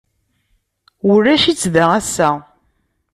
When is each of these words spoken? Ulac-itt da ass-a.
Ulac-itt 1.11 1.63
da 1.73 1.83
ass-a. 1.99 2.29